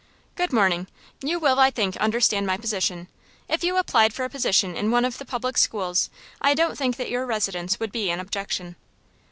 [0.35, 0.87] "Good morning.
[1.21, 3.07] You will, I think, understand my position.
[3.47, 6.09] If you applied for a position in one of the public schools,
[6.41, 8.77] I don't think that your residence would be an objection."